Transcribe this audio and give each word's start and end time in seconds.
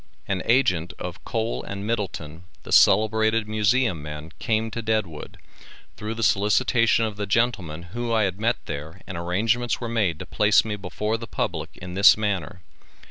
An 0.27 0.41
agent 0.45 0.93
of 0.97 1.23
Kohl 1.25 1.63
& 1.63 1.63
Middleton, 1.87 2.45
the 2.63 2.71
celebrated 2.71 3.47
Museum 3.47 4.01
men 4.01 4.31
came 4.39 4.71
to 4.71 4.81
Deadwood, 4.81 5.37
through 5.95 6.15
the 6.15 6.23
solicitation 6.23 7.05
of 7.05 7.17
the 7.17 7.27
gentleman 7.27 7.83
who 7.93 8.11
I 8.11 8.23
had 8.23 8.39
met 8.39 8.57
there 8.65 9.01
and 9.05 9.15
arrangements 9.15 9.79
were 9.79 9.87
made 9.87 10.17
to 10.17 10.25
place 10.25 10.65
me 10.65 10.75
before 10.75 11.17
the 11.19 11.27
public 11.27 11.77
in 11.77 11.93
this 11.93 12.17
manner. 12.17 12.63